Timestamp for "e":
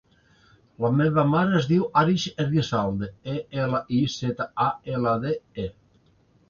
3.35-3.39, 5.69-5.71